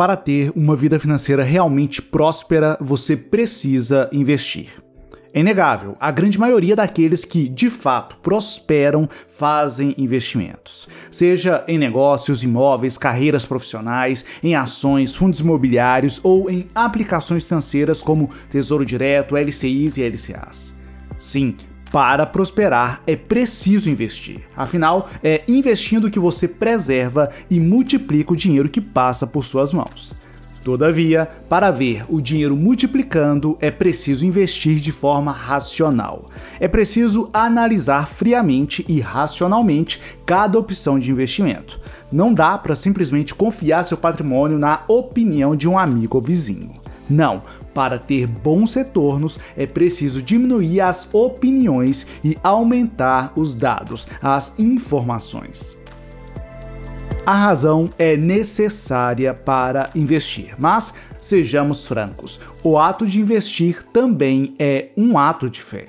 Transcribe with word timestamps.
para 0.00 0.16
ter 0.16 0.50
uma 0.56 0.74
vida 0.74 0.98
financeira 0.98 1.42
realmente 1.42 2.00
próspera, 2.00 2.74
você 2.80 3.14
precisa 3.14 4.08
investir. 4.10 4.82
É 5.30 5.40
inegável, 5.40 5.94
a 6.00 6.10
grande 6.10 6.40
maioria 6.40 6.74
daqueles 6.74 7.22
que 7.22 7.46
de 7.50 7.68
fato 7.68 8.16
prosperam 8.22 9.06
fazem 9.28 9.94
investimentos, 9.98 10.88
seja 11.10 11.62
em 11.68 11.76
negócios, 11.76 12.42
imóveis, 12.42 12.96
carreiras 12.96 13.44
profissionais, 13.44 14.24
em 14.42 14.54
ações, 14.54 15.14
fundos 15.14 15.40
imobiliários 15.40 16.18
ou 16.22 16.48
em 16.48 16.66
aplicações 16.74 17.46
financeiras 17.46 18.02
como 18.02 18.30
Tesouro 18.48 18.86
Direto, 18.86 19.36
LCIs 19.36 19.98
e 19.98 20.02
LCAs. 20.02 20.80
Sim, 21.18 21.54
para 21.90 22.24
prosperar 22.24 23.00
é 23.06 23.16
preciso 23.16 23.90
investir. 23.90 24.42
Afinal, 24.56 25.08
é 25.22 25.42
investindo 25.48 26.10
que 26.10 26.18
você 26.18 26.46
preserva 26.46 27.30
e 27.50 27.58
multiplica 27.58 28.32
o 28.32 28.36
dinheiro 28.36 28.68
que 28.68 28.80
passa 28.80 29.26
por 29.26 29.44
suas 29.44 29.72
mãos. 29.72 30.14
Todavia, 30.62 31.26
para 31.48 31.70
ver 31.70 32.04
o 32.08 32.20
dinheiro 32.20 32.54
multiplicando, 32.54 33.56
é 33.60 33.70
preciso 33.70 34.26
investir 34.26 34.78
de 34.78 34.92
forma 34.92 35.32
racional. 35.32 36.26
É 36.60 36.68
preciso 36.68 37.30
analisar 37.32 38.06
friamente 38.06 38.84
e 38.86 39.00
racionalmente 39.00 40.00
cada 40.26 40.58
opção 40.58 40.98
de 40.98 41.10
investimento. 41.10 41.80
Não 42.12 42.34
dá 42.34 42.58
para 42.58 42.76
simplesmente 42.76 43.34
confiar 43.34 43.84
seu 43.84 43.96
patrimônio 43.96 44.58
na 44.58 44.84
opinião 44.86 45.56
de 45.56 45.66
um 45.66 45.78
amigo 45.78 46.18
ou 46.18 46.22
vizinho. 46.22 46.89
Não, 47.10 47.42
para 47.74 47.98
ter 47.98 48.28
bons 48.28 48.72
retornos 48.72 49.38
é 49.56 49.66
preciso 49.66 50.22
diminuir 50.22 50.80
as 50.80 51.12
opiniões 51.12 52.06
e 52.22 52.38
aumentar 52.42 53.32
os 53.34 53.54
dados, 53.54 54.06
as 54.22 54.56
informações. 54.58 55.76
A 57.26 57.34
razão 57.34 57.88
é 57.98 58.16
necessária 58.16 59.34
para 59.34 59.90
investir, 59.94 60.54
mas 60.58 60.94
sejamos 61.18 61.86
francos, 61.86 62.40
o 62.64 62.78
ato 62.78 63.06
de 63.06 63.20
investir 63.20 63.84
também 63.92 64.54
é 64.58 64.90
um 64.96 65.18
ato 65.18 65.50
de 65.50 65.60
fé. 65.60 65.88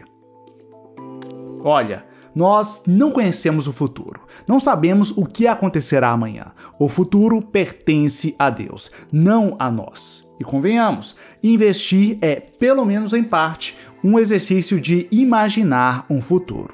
Olha, 1.63 2.05
nós 2.35 2.83
não 2.87 3.11
conhecemos 3.11 3.67
o 3.67 3.73
futuro, 3.73 4.21
não 4.47 4.59
sabemos 4.59 5.11
o 5.11 5.25
que 5.25 5.47
acontecerá 5.47 6.09
amanhã. 6.09 6.51
O 6.79 6.87
futuro 6.87 7.41
pertence 7.41 8.35
a 8.37 8.49
Deus, 8.49 8.91
não 9.11 9.55
a 9.59 9.69
nós. 9.69 10.30
E 10.41 10.43
convenhamos, 10.43 11.15
investir 11.43 12.17
é, 12.19 12.37
pelo 12.37 12.83
menos 12.83 13.13
em 13.13 13.23
parte, 13.23 13.77
um 14.03 14.17
exercício 14.17 14.81
de 14.81 15.07
imaginar 15.11 16.03
um 16.09 16.19
futuro. 16.19 16.73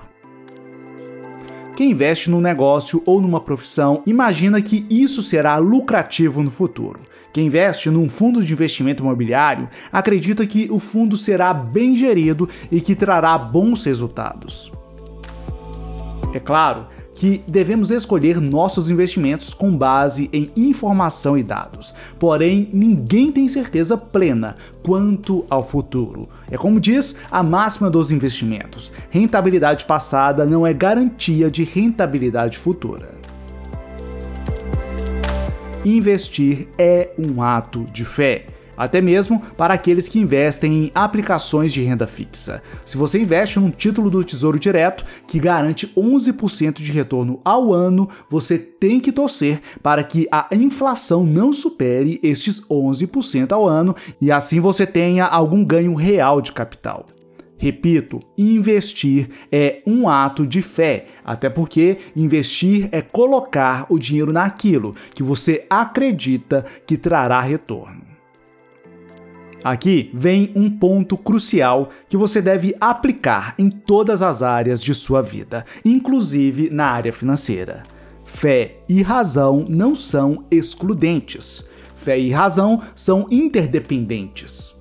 Quem 1.76 1.92
investe 1.92 2.30
num 2.30 2.40
negócio 2.40 3.04
ou 3.06 3.20
numa 3.20 3.42
profissão 3.42 4.02
imagina 4.08 4.62
que 4.62 4.86
isso 4.90 5.22
será 5.22 5.58
lucrativo 5.58 6.42
no 6.42 6.50
futuro. 6.50 7.02
Quem 7.34 7.48
investe 7.48 7.90
num 7.90 8.08
fundo 8.08 8.42
de 8.42 8.54
investimento 8.54 9.04
imobiliário 9.04 9.68
acredita 9.92 10.48
que 10.48 10.70
o 10.72 10.80
fundo 10.80 11.18
será 11.18 11.54
bem 11.54 11.98
gerido 11.98 12.48
e 12.72 12.80
que 12.80 12.96
trará 12.96 13.38
bons 13.38 13.84
resultados. 13.84 14.72
É 16.34 16.40
claro 16.40 16.88
que 17.18 17.44
devemos 17.48 17.90
escolher 17.90 18.40
nossos 18.40 18.92
investimentos 18.92 19.52
com 19.52 19.76
base 19.76 20.30
em 20.32 20.52
informação 20.56 21.36
e 21.36 21.42
dados. 21.42 21.92
Porém, 22.20 22.70
ninguém 22.72 23.32
tem 23.32 23.50
certeza 23.50 23.98
plena 23.98 24.56
quanto 24.84 25.44
ao 25.50 25.64
futuro. 25.64 26.30
É 26.52 26.56
como 26.56 26.80
diz 26.80 27.16
a 27.32 27.42
máxima 27.42 27.90
dos 27.90 28.12
investimentos: 28.12 28.94
rentabilidade 29.10 29.86
passada 29.86 30.46
não 30.46 30.66
é 30.66 30.72
garantia 30.74 31.50
de 31.50 31.64
rentabilidade 31.64 32.56
futura. 32.60 33.10
Investir 35.84 36.68
é 36.78 37.16
um 37.18 37.42
ato 37.42 37.86
de 37.86 38.06
fé 38.06 38.46
até 38.78 39.02
mesmo 39.02 39.42
para 39.58 39.74
aqueles 39.74 40.08
que 40.08 40.20
investem 40.20 40.86
em 40.86 40.92
aplicações 40.94 41.74
de 41.74 41.82
renda 41.82 42.06
fixa. 42.06 42.62
Se 42.86 42.96
você 42.96 43.20
investe 43.20 43.60
num 43.60 43.72
título 43.72 44.10
do 44.10 44.24
Tesouro 44.24 44.60
Direto 44.60 45.04
que 45.28 45.40
garante 45.40 45.92
11% 45.98 46.76
de 46.76 46.92
retorno 46.92 47.42
ao 47.44 47.74
ano, 47.74 48.08
você 48.30 48.58
tem 48.58 49.00
que 49.00 49.12
torcer 49.12 49.60
para 49.82 50.04
que 50.04 50.28
a 50.32 50.48
inflação 50.52 51.26
não 51.26 51.52
supere 51.52 52.20
estes 52.22 52.62
11% 52.62 53.52
ao 53.52 53.68
ano 53.68 53.96
e 54.22 54.32
assim 54.32 54.60
você 54.60 54.86
tenha 54.86 55.26
algum 55.26 55.66
ganho 55.66 55.96
real 55.96 56.42
de 56.42 56.52
capital. 56.52 57.08
Repito, 57.60 58.20
investir 58.38 59.30
é 59.52 59.82
um 59.86 60.08
ato 60.08 60.46
de 60.46 60.62
fé, 60.62 61.08
até 61.26 61.50
porque 61.50 61.98
investir 62.16 62.88
é 62.92 63.02
colocar 63.02 63.88
o 63.90 63.98
dinheiro 63.98 64.32
naquilo 64.32 64.96
que 65.16 65.24
você 65.24 65.66
acredita 65.68 66.64
que 66.86 66.98
trará 66.98 67.42
retorno. 67.42 68.07
Aqui 69.64 70.10
vem 70.14 70.52
um 70.56 70.70
ponto 70.70 71.18
crucial 71.18 71.90
que 72.08 72.16
você 72.16 72.42
deve 72.42 72.76
aplicar 72.80 73.56
em 73.58 73.70
todas 73.70 74.22
as 74.22 74.42
áreas 74.42 74.82
de 74.82 74.94
sua 74.94 75.22
vida, 75.22 75.66
inclusive 75.84 76.70
na 76.70 76.86
área 76.86 77.12
financeira. 77.12 77.84
Fé 78.24 78.78
e 78.88 79.02
razão 79.02 79.66
não 79.68 79.96
são 79.96 80.46
excludentes. 80.52 81.66
Fé 81.96 82.20
e 82.20 82.30
razão 82.30 82.82
são 82.96 83.26
interdependentes. 83.32 84.77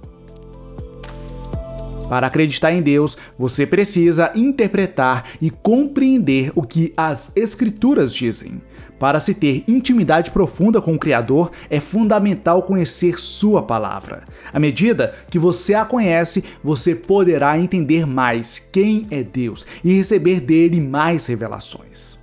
Para 2.09 2.29
acreditar 2.29 2.73
em 2.73 2.83
Deus, 2.83 3.17
você 3.39 3.67
precisa 3.67 4.31
interpretar 4.35 5.25
e 5.41 5.51
compreender 5.51 6.53
o 6.55 6.63
que 6.63 6.93
as 6.97 7.37
Escrituras 7.37 8.15
dizem. 8.15 8.61
Para 8.99 9.21
se 9.21 9.35
ter 9.35 9.63
intimidade 9.69 10.31
profunda 10.31 10.81
com 10.81 10.95
o 10.95 10.99
Criador, 10.99 11.51
é 11.69 11.81
fundamental 11.81 12.63
conhecer 12.63 13.19
Sua 13.19 13.63
palavra. 13.63 14.23
À 14.53 14.59
medida 14.59 15.15
que 15.31 15.39
você 15.39 15.75
a 15.75 15.85
conhece, 15.85 16.43
você 16.65 16.95
poderá 16.95 17.59
entender 17.59 18.07
mais 18.07 18.59
quem 18.59 19.07
é 19.11 19.23
Deus 19.23 19.67
e 19.85 19.93
receber 19.93 20.41
dele 20.41 20.81
mais 20.81 21.27
revelações. 21.27 22.17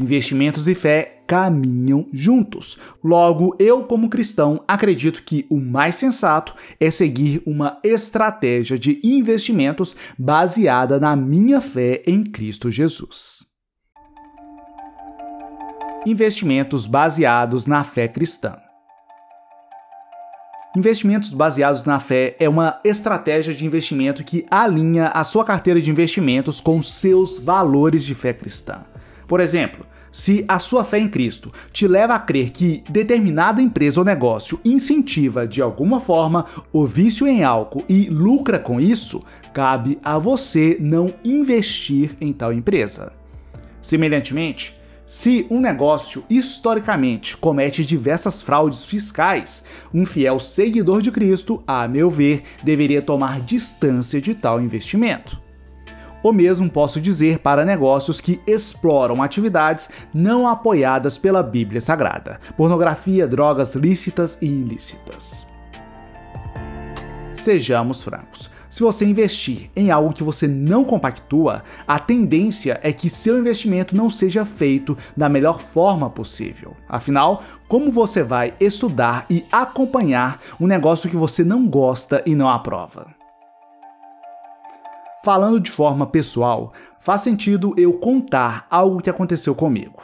Investimentos 0.00 0.68
e 0.68 0.74
fé 0.74 1.18
caminham 1.34 2.06
juntos. 2.12 2.78
Logo, 3.02 3.56
eu, 3.58 3.82
como 3.82 4.08
cristão, 4.08 4.62
acredito 4.68 5.24
que 5.24 5.44
o 5.50 5.58
mais 5.58 5.96
sensato 5.96 6.54
é 6.78 6.92
seguir 6.92 7.42
uma 7.44 7.80
estratégia 7.82 8.78
de 8.78 9.00
investimentos 9.02 9.96
baseada 10.16 11.00
na 11.00 11.16
minha 11.16 11.60
fé 11.60 12.04
em 12.06 12.22
Cristo 12.22 12.70
Jesus 12.70 13.52
investimentos 16.06 16.86
baseados 16.86 17.66
na 17.66 17.82
fé 17.82 18.06
cristã. 18.06 18.58
Investimentos 20.76 21.32
baseados 21.32 21.84
na 21.84 21.98
fé 21.98 22.36
é 22.38 22.46
uma 22.46 22.78
estratégia 22.84 23.54
de 23.54 23.64
investimento 23.64 24.22
que 24.22 24.44
alinha 24.50 25.06
a 25.08 25.24
sua 25.24 25.46
carteira 25.46 25.80
de 25.80 25.90
investimentos 25.90 26.60
com 26.60 26.82
seus 26.82 27.38
valores 27.38 28.04
de 28.04 28.14
fé 28.14 28.34
cristã. 28.34 28.84
Por 29.26 29.40
exemplo, 29.40 29.86
se 30.14 30.44
a 30.46 30.60
sua 30.60 30.84
fé 30.84 31.00
em 31.00 31.08
Cristo 31.08 31.52
te 31.72 31.88
leva 31.88 32.14
a 32.14 32.20
crer 32.20 32.50
que 32.50 32.84
determinada 32.88 33.60
empresa 33.60 34.00
ou 34.00 34.04
negócio 34.04 34.60
incentiva 34.64 35.44
de 35.44 35.60
alguma 35.60 35.98
forma 35.98 36.46
o 36.72 36.86
vício 36.86 37.26
em 37.26 37.42
álcool 37.42 37.84
e 37.88 38.08
lucra 38.08 38.60
com 38.60 38.80
isso, 38.80 39.24
cabe 39.52 39.98
a 40.04 40.16
você 40.16 40.76
não 40.78 41.12
investir 41.24 42.12
em 42.20 42.32
tal 42.32 42.52
empresa. 42.52 43.12
Semelhantemente, 43.82 44.78
se 45.04 45.48
um 45.50 45.58
negócio 45.58 46.24
historicamente 46.30 47.36
comete 47.36 47.84
diversas 47.84 48.40
fraudes 48.40 48.84
fiscais, 48.84 49.64
um 49.92 50.06
fiel 50.06 50.38
seguidor 50.38 51.02
de 51.02 51.10
Cristo, 51.10 51.60
a 51.66 51.88
meu 51.88 52.08
ver, 52.08 52.44
deveria 52.62 53.02
tomar 53.02 53.40
distância 53.40 54.20
de 54.20 54.32
tal 54.32 54.60
investimento. 54.60 55.43
O 56.24 56.32
mesmo 56.32 56.70
posso 56.70 57.02
dizer 57.02 57.40
para 57.40 57.66
negócios 57.66 58.18
que 58.18 58.40
exploram 58.46 59.22
atividades 59.22 59.90
não 60.14 60.48
apoiadas 60.48 61.18
pela 61.18 61.42
Bíblia 61.42 61.82
Sagrada, 61.82 62.40
pornografia, 62.56 63.28
drogas 63.28 63.74
lícitas 63.74 64.38
e 64.40 64.46
ilícitas. 64.46 65.46
Sejamos 67.34 68.02
francos. 68.02 68.50
Se 68.70 68.82
você 68.82 69.04
investir 69.04 69.70
em 69.76 69.90
algo 69.90 70.14
que 70.14 70.22
você 70.22 70.48
não 70.48 70.82
compactua, 70.82 71.62
a 71.86 71.98
tendência 71.98 72.80
é 72.82 72.90
que 72.90 73.10
seu 73.10 73.38
investimento 73.38 73.94
não 73.94 74.08
seja 74.08 74.46
feito 74.46 74.96
da 75.14 75.28
melhor 75.28 75.60
forma 75.60 76.08
possível. 76.08 76.74
Afinal, 76.88 77.42
como 77.68 77.92
você 77.92 78.22
vai 78.22 78.54
estudar 78.58 79.26
e 79.28 79.44
acompanhar 79.52 80.40
um 80.58 80.66
negócio 80.66 81.10
que 81.10 81.16
você 81.16 81.44
não 81.44 81.68
gosta 81.68 82.22
e 82.24 82.34
não 82.34 82.48
aprova? 82.48 83.23
Falando 85.24 85.58
de 85.58 85.70
forma 85.70 86.06
pessoal, 86.06 86.74
faz 87.00 87.22
sentido 87.22 87.72
eu 87.78 87.94
contar 87.94 88.66
algo 88.70 89.00
que 89.00 89.08
aconteceu 89.08 89.54
comigo. 89.54 90.02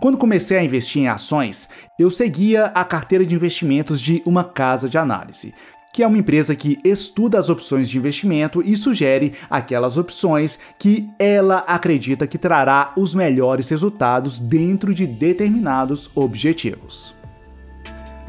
Quando 0.00 0.16
comecei 0.16 0.56
a 0.56 0.62
investir 0.62 1.02
em 1.02 1.08
ações, 1.08 1.68
eu 1.98 2.12
seguia 2.12 2.66
a 2.66 2.84
carteira 2.84 3.26
de 3.26 3.34
investimentos 3.34 4.00
de 4.00 4.22
uma 4.24 4.44
casa 4.44 4.88
de 4.88 4.96
análise, 4.96 5.52
que 5.92 6.00
é 6.00 6.06
uma 6.06 6.16
empresa 6.16 6.54
que 6.54 6.78
estuda 6.84 7.40
as 7.40 7.48
opções 7.48 7.90
de 7.90 7.98
investimento 7.98 8.62
e 8.64 8.76
sugere 8.76 9.32
aquelas 9.50 9.98
opções 9.98 10.60
que 10.78 11.10
ela 11.18 11.64
acredita 11.66 12.24
que 12.28 12.38
trará 12.38 12.92
os 12.96 13.14
melhores 13.14 13.68
resultados 13.68 14.38
dentro 14.38 14.94
de 14.94 15.08
determinados 15.08 16.08
objetivos. 16.14 17.16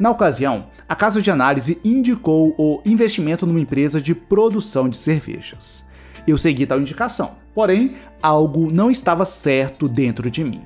Na 0.00 0.10
ocasião, 0.10 0.66
a 0.88 0.96
casa 0.96 1.22
de 1.22 1.30
análise 1.30 1.80
indicou 1.84 2.56
o 2.58 2.80
investimento 2.84 3.46
numa 3.46 3.60
empresa 3.60 4.00
de 4.02 4.16
produção 4.16 4.88
de 4.88 4.96
cervejas. 4.96 5.84
Eu 6.26 6.38
segui 6.38 6.66
tal 6.66 6.80
indicação, 6.80 7.32
porém, 7.54 7.96
algo 8.22 8.72
não 8.72 8.90
estava 8.90 9.24
certo 9.24 9.88
dentro 9.88 10.30
de 10.30 10.42
mim. 10.42 10.62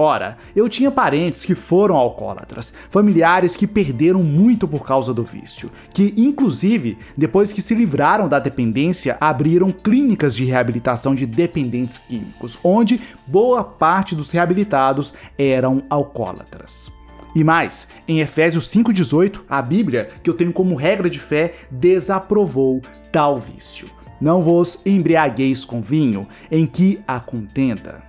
Ora, 0.00 0.38
eu 0.54 0.68
tinha 0.68 0.92
parentes 0.92 1.44
que 1.44 1.56
foram 1.56 1.96
alcoólatras, 1.96 2.72
familiares 2.88 3.56
que 3.56 3.66
perderam 3.66 4.22
muito 4.22 4.68
por 4.68 4.84
causa 4.84 5.12
do 5.12 5.24
vício, 5.24 5.72
que, 5.92 6.14
inclusive, 6.16 6.96
depois 7.16 7.52
que 7.52 7.60
se 7.60 7.74
livraram 7.74 8.28
da 8.28 8.38
dependência, 8.38 9.16
abriram 9.20 9.72
clínicas 9.72 10.36
de 10.36 10.44
reabilitação 10.44 11.16
de 11.16 11.26
dependentes 11.26 11.98
químicos, 11.98 12.56
onde 12.62 13.00
boa 13.26 13.64
parte 13.64 14.14
dos 14.14 14.30
reabilitados 14.30 15.12
eram 15.36 15.82
alcoólatras. 15.90 16.92
E 17.34 17.42
mais, 17.42 17.88
em 18.06 18.20
Efésios 18.20 18.72
5,18, 18.72 19.40
a 19.48 19.60
Bíblia, 19.60 20.10
que 20.22 20.30
eu 20.30 20.34
tenho 20.34 20.52
como 20.52 20.76
regra 20.76 21.10
de 21.10 21.18
fé, 21.18 21.54
desaprovou 21.70 22.80
tal 23.10 23.36
vício. 23.36 23.88
Não 24.20 24.42
vos 24.42 24.78
embriagueis 24.84 25.64
com 25.64 25.80
vinho, 25.80 26.26
em 26.50 26.66
que 26.66 27.00
há 27.06 27.20
contenda. 27.20 28.02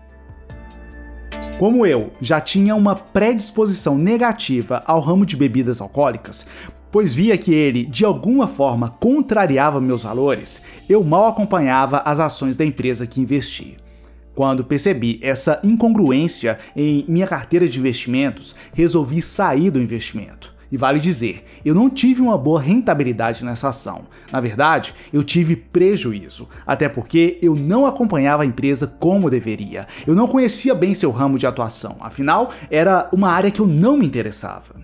Como 1.59 1.85
eu 1.85 2.11
já 2.21 2.39
tinha 2.39 2.73
uma 2.75 2.95
predisposição 2.95 3.97
negativa 3.97 4.81
ao 4.85 5.01
ramo 5.01 5.25
de 5.25 5.35
bebidas 5.35 5.81
alcoólicas, 5.81 6.45
pois 6.91 7.13
via 7.13 7.37
que 7.37 7.53
ele 7.53 7.85
de 7.85 8.05
alguma 8.05 8.47
forma 8.47 8.95
contrariava 8.99 9.81
meus 9.81 10.03
valores, 10.03 10.61
eu 10.87 11.03
mal 11.03 11.27
acompanhava 11.27 12.01
as 12.05 12.19
ações 12.19 12.57
da 12.57 12.65
empresa 12.65 13.05
que 13.05 13.21
investi. 13.21 13.77
Quando 14.33 14.63
percebi 14.63 15.19
essa 15.21 15.59
incongruência 15.63 16.57
em 16.75 17.03
minha 17.09 17.27
carteira 17.27 17.67
de 17.67 17.77
investimentos, 17.77 18.55
resolvi 18.73 19.21
sair 19.21 19.69
do 19.69 19.81
investimento. 19.81 20.55
E 20.71 20.77
vale 20.77 20.99
dizer, 20.99 21.45
eu 21.65 21.73
não 21.73 21.89
tive 21.89 22.21
uma 22.21 22.37
boa 22.37 22.61
rentabilidade 22.61 23.43
nessa 23.43 23.69
ação. 23.69 24.03
Na 24.31 24.39
verdade, 24.39 24.93
eu 25.11 25.23
tive 25.23 25.55
prejuízo, 25.55 26.47
até 26.65 26.87
porque 26.87 27.37
eu 27.41 27.55
não 27.55 27.85
acompanhava 27.85 28.43
a 28.43 28.45
empresa 28.45 28.85
como 28.85 29.29
deveria. 29.29 29.87
Eu 30.05 30.15
não 30.15 30.27
conhecia 30.27 30.75
bem 30.75 30.93
seu 30.93 31.11
ramo 31.11 31.39
de 31.39 31.47
atuação, 31.47 31.97
afinal, 31.99 32.51
era 32.69 33.09
uma 33.11 33.31
área 33.31 33.51
que 33.51 33.59
eu 33.59 33.67
não 33.67 33.97
me 33.97 34.05
interessava. 34.05 34.79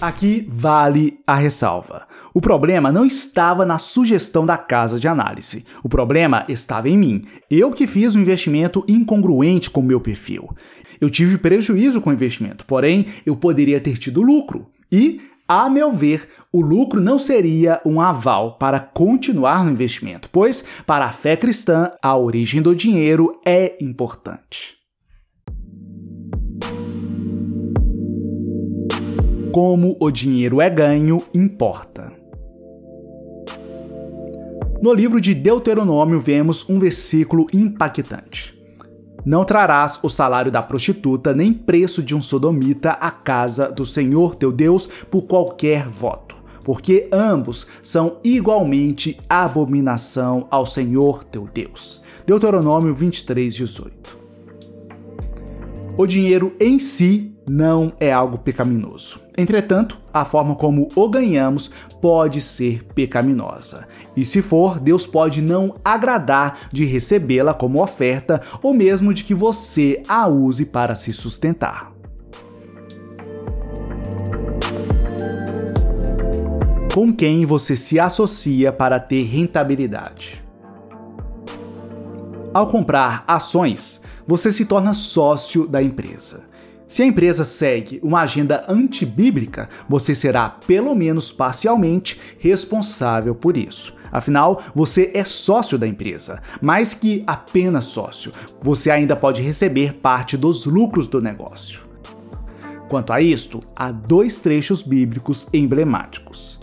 Aqui 0.00 0.46
vale 0.48 1.18
a 1.26 1.34
ressalva. 1.34 2.06
O 2.34 2.40
problema 2.40 2.92
não 2.92 3.06
estava 3.06 3.64
na 3.64 3.78
sugestão 3.78 4.44
da 4.44 4.56
casa 4.56 4.98
de 4.98 5.08
análise. 5.08 5.64
O 5.82 5.88
problema 5.88 6.44
estava 6.48 6.88
em 6.88 6.98
mim. 6.98 7.24
Eu 7.50 7.70
que 7.70 7.86
fiz 7.86 8.14
um 8.14 8.20
investimento 8.20 8.84
incongruente 8.86 9.70
com 9.70 9.80
o 9.80 9.84
meu 9.84 10.00
perfil. 10.00 10.48
Eu 11.00 11.08
tive 11.08 11.38
prejuízo 11.38 12.00
com 12.00 12.10
o 12.10 12.12
investimento, 12.12 12.64
porém 12.64 13.06
eu 13.24 13.36
poderia 13.36 13.80
ter 13.80 13.98
tido 13.98 14.22
lucro. 14.22 14.66
E, 14.90 15.20
a 15.46 15.70
meu 15.70 15.92
ver, 15.92 16.28
o 16.52 16.60
lucro 16.60 17.00
não 17.00 17.18
seria 17.18 17.80
um 17.84 18.00
aval 18.00 18.58
para 18.58 18.80
continuar 18.80 19.64
no 19.64 19.70
investimento, 19.70 20.28
pois, 20.30 20.64
para 20.86 21.04
a 21.04 21.12
fé 21.12 21.36
cristã, 21.36 21.92
a 22.02 22.16
origem 22.16 22.60
do 22.60 22.74
dinheiro 22.74 23.38
é 23.46 23.76
importante. 23.80 24.77
Como 29.52 29.96
o 29.98 30.10
dinheiro 30.10 30.60
é 30.60 30.68
ganho 30.68 31.22
importa. 31.32 32.12
No 34.82 34.92
livro 34.92 35.18
de 35.20 35.34
Deuteronômio 35.34 36.20
vemos 36.20 36.68
um 36.68 36.78
versículo 36.78 37.46
impactante. 37.52 38.56
Não 39.24 39.44
trarás 39.44 39.98
o 40.02 40.08
salário 40.10 40.52
da 40.52 40.62
prostituta, 40.62 41.32
nem 41.32 41.52
preço 41.52 42.02
de 42.02 42.14
um 42.14 42.20
sodomita 42.20 42.90
à 42.90 43.10
casa 43.10 43.72
do 43.72 43.86
Senhor 43.86 44.34
teu 44.34 44.52
Deus 44.52 44.86
por 45.10 45.22
qualquer 45.22 45.88
voto, 45.88 46.36
porque 46.62 47.08
ambos 47.10 47.66
são 47.82 48.18
igualmente 48.22 49.18
abominação 49.28 50.46
ao 50.50 50.66
Senhor 50.66 51.24
teu 51.24 51.48
Deus. 51.52 52.02
Deuteronômio 52.26 52.94
23, 52.94 53.54
18. 53.54 54.18
O 55.96 56.06
dinheiro 56.06 56.54
em 56.60 56.78
si 56.78 57.34
não 57.48 57.92
é 57.98 58.12
algo 58.12 58.38
pecaminoso. 58.38 59.20
Entretanto, 59.36 59.98
a 60.12 60.24
forma 60.24 60.54
como 60.54 60.88
o 60.94 61.08
ganhamos 61.08 61.70
pode 62.00 62.40
ser 62.40 62.84
pecaminosa. 62.94 63.86
E 64.16 64.24
se 64.24 64.42
for, 64.42 64.78
Deus 64.78 65.06
pode 65.06 65.40
não 65.40 65.74
agradar 65.84 66.68
de 66.72 66.84
recebê-la 66.84 67.54
como 67.54 67.82
oferta 67.82 68.42
ou 68.62 68.74
mesmo 68.74 69.14
de 69.14 69.24
que 69.24 69.34
você 69.34 70.02
a 70.08 70.26
use 70.26 70.64
para 70.64 70.94
se 70.94 71.12
sustentar. 71.12 71.92
Com 76.92 77.12
quem 77.12 77.46
você 77.46 77.76
se 77.76 78.00
associa 78.00 78.72
para 78.72 78.98
ter 78.98 79.22
rentabilidade? 79.22 80.42
Ao 82.52 82.66
comprar 82.66 83.22
ações, 83.28 84.00
você 84.26 84.50
se 84.50 84.64
torna 84.64 84.94
sócio 84.94 85.66
da 85.66 85.80
empresa. 85.80 86.47
Se 86.88 87.02
a 87.02 87.06
empresa 87.06 87.44
segue 87.44 88.00
uma 88.02 88.22
agenda 88.22 88.64
antibíblica, 88.66 89.68
você 89.86 90.14
será, 90.14 90.48
pelo 90.48 90.94
menos 90.94 91.30
parcialmente, 91.30 92.18
responsável 92.38 93.34
por 93.34 93.58
isso. 93.58 93.94
Afinal, 94.10 94.62
você 94.74 95.10
é 95.12 95.22
sócio 95.22 95.76
da 95.76 95.86
empresa, 95.86 96.40
mais 96.62 96.94
que 96.94 97.22
apenas 97.26 97.84
sócio, 97.84 98.32
você 98.62 98.90
ainda 98.90 99.14
pode 99.14 99.42
receber 99.42 99.96
parte 99.96 100.34
dos 100.34 100.64
lucros 100.64 101.06
do 101.06 101.20
negócio. 101.20 101.80
Quanto 102.88 103.12
a 103.12 103.20
isto, 103.20 103.62
há 103.76 103.90
dois 103.90 104.40
trechos 104.40 104.80
bíblicos 104.80 105.46
emblemáticos. 105.52 106.57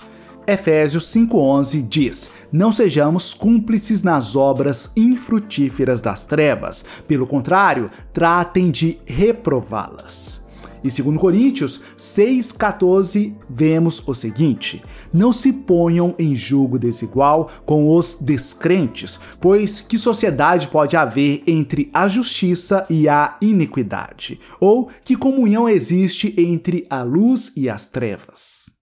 Efésios 0.47 1.11
5,11 1.11 1.87
diz: 1.87 2.29
Não 2.51 2.71
sejamos 2.71 3.33
cúmplices 3.33 4.03
nas 4.03 4.35
obras 4.35 4.91
infrutíferas 4.95 6.01
das 6.01 6.25
trevas, 6.25 6.85
pelo 7.07 7.25
contrário, 7.25 7.89
tratem 8.13 8.69
de 8.69 8.99
reprová-las. 9.05 10.45
Em 10.83 11.03
2 11.03 11.19
Coríntios 11.19 11.81
6,14, 11.97 13.33
vemos 13.49 14.07
o 14.07 14.13
seguinte: 14.13 14.83
Não 15.11 15.33
se 15.33 15.51
ponham 15.51 16.13
em 16.19 16.35
julgo 16.35 16.77
desigual 16.77 17.49
com 17.65 17.89
os 17.89 18.15
descrentes, 18.21 19.19
pois 19.41 19.81
que 19.81 19.97
sociedade 19.97 20.67
pode 20.67 20.95
haver 20.95 21.41
entre 21.47 21.89
a 21.91 22.07
justiça 22.07 22.85
e 22.87 23.09
a 23.09 23.35
iniquidade? 23.41 24.39
Ou 24.59 24.91
que 25.03 25.15
comunhão 25.15 25.67
existe 25.67 26.35
entre 26.37 26.85
a 26.87 27.01
luz 27.01 27.51
e 27.55 27.67
as 27.67 27.87
trevas? 27.87 28.74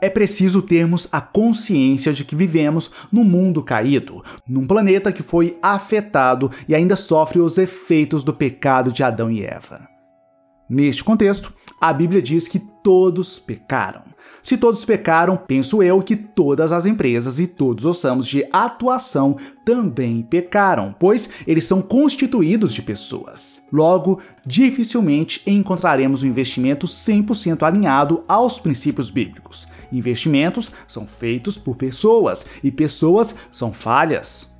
É 0.00 0.08
preciso 0.08 0.62
termos 0.62 1.08
a 1.12 1.20
consciência 1.20 2.12
de 2.12 2.24
que 2.24 2.36
vivemos 2.36 2.90
num 3.10 3.24
mundo 3.24 3.62
caído, 3.62 4.22
num 4.48 4.66
planeta 4.66 5.12
que 5.12 5.22
foi 5.22 5.58
afetado 5.62 6.50
e 6.68 6.74
ainda 6.74 6.96
sofre 6.96 7.40
os 7.40 7.58
efeitos 7.58 8.22
do 8.22 8.32
pecado 8.32 8.92
de 8.92 9.02
Adão 9.02 9.30
e 9.30 9.44
Eva. 9.44 9.88
Neste 10.68 11.04
contexto, 11.04 11.52
a 11.80 11.92
Bíblia 11.92 12.20
diz 12.20 12.48
que 12.48 12.58
todos 12.58 13.38
pecaram. 13.38 14.02
Se 14.42 14.56
todos 14.56 14.84
pecaram, 14.84 15.36
penso 15.36 15.82
eu 15.82 16.00
que 16.00 16.14
todas 16.14 16.70
as 16.70 16.86
empresas 16.86 17.40
e 17.40 17.48
todos 17.48 17.84
os 17.84 18.00
ramos 18.00 18.28
de 18.28 18.46
atuação 18.52 19.36
também 19.64 20.22
pecaram, 20.22 20.94
pois 20.96 21.28
eles 21.48 21.64
são 21.64 21.82
constituídos 21.82 22.72
de 22.72 22.80
pessoas. 22.80 23.60
Logo, 23.72 24.20
dificilmente 24.46 25.42
encontraremos 25.46 26.22
um 26.22 26.28
investimento 26.28 26.86
100% 26.86 27.64
alinhado 27.64 28.22
aos 28.28 28.60
princípios 28.60 29.10
bíblicos. 29.10 29.66
Investimentos 29.92 30.70
são 30.86 31.06
feitos 31.06 31.56
por 31.56 31.76
pessoas 31.76 32.46
e 32.62 32.70
pessoas 32.70 33.34
são 33.50 33.72
falhas. 33.72 34.54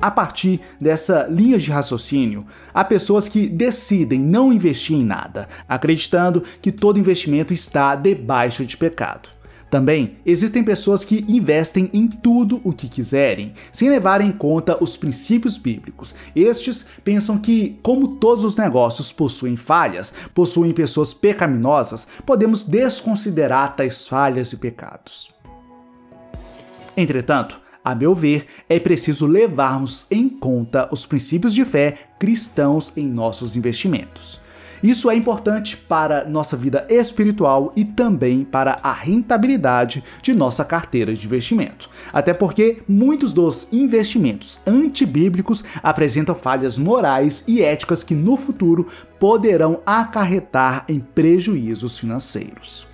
A 0.00 0.10
partir 0.10 0.60
dessa 0.80 1.28
linha 1.30 1.56
de 1.58 1.70
raciocínio, 1.70 2.44
há 2.74 2.82
pessoas 2.82 3.28
que 3.28 3.48
decidem 3.48 4.18
não 4.18 4.52
investir 4.52 4.96
em 4.96 5.04
nada, 5.04 5.48
acreditando 5.68 6.42
que 6.60 6.72
todo 6.72 6.98
investimento 6.98 7.54
está 7.54 7.94
debaixo 7.94 8.64
de 8.64 8.76
pecado. 8.76 9.28
Também 9.72 10.18
existem 10.26 10.62
pessoas 10.62 11.02
que 11.02 11.24
investem 11.26 11.88
em 11.94 12.06
tudo 12.06 12.60
o 12.62 12.74
que 12.74 12.90
quiserem, 12.90 13.54
sem 13.72 13.88
levar 13.88 14.20
em 14.20 14.30
conta 14.30 14.76
os 14.84 14.98
princípios 14.98 15.56
bíblicos. 15.56 16.14
Estes 16.36 16.84
pensam 17.02 17.38
que, 17.38 17.80
como 17.82 18.16
todos 18.16 18.44
os 18.44 18.54
negócios 18.54 19.10
possuem 19.14 19.56
falhas, 19.56 20.12
possuem 20.34 20.74
pessoas 20.74 21.14
pecaminosas, 21.14 22.06
podemos 22.26 22.64
desconsiderar 22.64 23.74
tais 23.74 24.06
falhas 24.06 24.52
e 24.52 24.58
pecados. 24.58 25.30
Entretanto, 26.94 27.58
a 27.82 27.94
meu 27.94 28.14
ver, 28.14 28.44
é 28.68 28.78
preciso 28.78 29.24
levarmos 29.24 30.06
em 30.10 30.28
conta 30.28 30.86
os 30.92 31.06
princípios 31.06 31.54
de 31.54 31.64
fé 31.64 32.10
cristãos 32.18 32.92
em 32.94 33.08
nossos 33.08 33.56
investimentos. 33.56 34.41
Isso 34.82 35.08
é 35.08 35.14
importante 35.14 35.76
para 35.76 36.24
nossa 36.24 36.56
vida 36.56 36.84
espiritual 36.88 37.72
e 37.76 37.84
também 37.84 38.44
para 38.44 38.78
a 38.82 38.92
rentabilidade 38.92 40.02
de 40.20 40.34
nossa 40.34 40.64
carteira 40.64 41.14
de 41.14 41.24
investimento. 41.24 41.88
Até 42.12 42.34
porque 42.34 42.82
muitos 42.88 43.32
dos 43.32 43.68
investimentos 43.70 44.60
antibíblicos 44.66 45.62
apresentam 45.82 46.34
falhas 46.34 46.76
morais 46.76 47.44
e 47.46 47.62
éticas 47.62 48.02
que 48.02 48.14
no 48.14 48.36
futuro 48.36 48.88
poderão 49.20 49.80
acarretar 49.86 50.84
em 50.88 50.98
prejuízos 50.98 51.98
financeiros. 51.98 52.90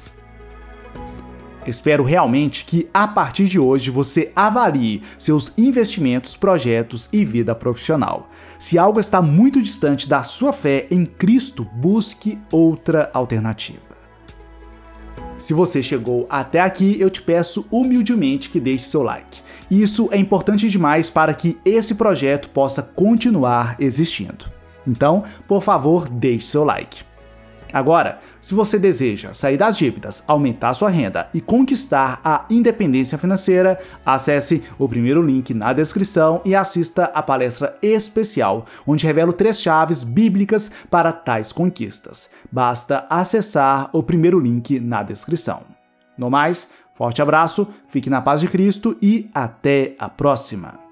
Espero 1.69 2.03
realmente 2.03 2.65
que 2.65 2.89
a 2.95 3.07
partir 3.07 3.45
de 3.45 3.59
hoje 3.59 3.91
você 3.91 4.33
avalie 4.35 5.03
seus 5.19 5.53
investimentos, 5.59 6.35
projetos 6.35 7.11
e 7.13 7.27
vida 7.27 7.55
profissional. 7.55 8.31
Se 8.59 8.77
algo 8.77 8.99
está 8.99 9.23
muito 9.23 9.63
distante 9.63 10.09
da 10.09 10.25
sua 10.25 10.53
fé 10.53 10.87
em 10.91 11.07
Cristo, 11.07 11.65
busque 11.65 12.39
outra 12.51 13.09
alternativa. 13.15 13.79
Se 15.39 15.55
você 15.55 15.81
chegou 15.81 16.27
até 16.29 16.61
aqui, 16.61 16.97
eu 17.01 17.09
te 17.09 17.23
peço 17.23 17.65
humildemente 17.71 18.51
que 18.51 18.59
deixe 18.59 18.83
seu 18.85 19.05
like. 19.05 19.41
Isso 19.71 20.09
é 20.11 20.19
importante 20.19 20.69
demais 20.69 21.09
para 21.09 21.33
que 21.33 21.57
esse 21.65 21.95
projeto 21.95 22.49
possa 22.49 22.83
continuar 22.83 23.77
existindo. 23.79 24.47
Então, 24.85 25.23
por 25.47 25.63
favor, 25.63 26.09
deixe 26.09 26.47
seu 26.47 26.65
like. 26.65 27.08
Agora, 27.73 28.19
se 28.41 28.55
você 28.55 28.79
deseja 28.79 29.35
sair 29.35 29.57
das 29.57 29.77
dívidas, 29.77 30.25
aumentar 30.27 30.75
sua 30.75 30.89
renda 30.89 31.29
e 31.35 31.41
conquistar 31.41 32.21
a 32.25 32.45
independência 32.49 33.19
financeira, 33.19 33.79
acesse 34.05 34.63
o 34.79 34.89
primeiro 34.89 35.23
link 35.23 35.53
na 35.53 35.73
descrição 35.73 36.41
e 36.45 36.55
assista 36.55 37.05
a 37.05 37.23
palestra 37.23 37.75
especial, 37.83 38.67
onde 38.87 39.07
revelo 39.07 39.33
três 39.33 39.61
chaves 39.61 40.03
bíblicas 40.03 40.71
para 40.91 41.13
tais 41.13 41.53
conquistas. 41.53 42.31
Basta 42.51 43.07
acessar 43.11 43.91
o 43.93 44.03
primeiro 44.03 44.39
link 44.39 44.81
na 44.81 45.03
descrição. 45.03 45.63
No 46.17 46.31
mais, 46.31 46.69
forte 46.95 47.23
abraço, 47.23 47.69
fique 47.89 48.11
na 48.11 48.21
paz 48.21 48.41
de 48.41 48.49
Cristo 48.49 48.97
e 49.01 49.29
até 49.35 49.95
a 49.99 50.09
próxima! 50.09 50.88